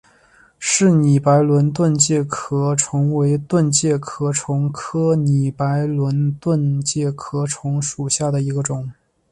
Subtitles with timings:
[0.59, 8.91] 柿拟白轮盾介壳虫为盾介壳虫科拟白轮盾介壳虫属下的一个种。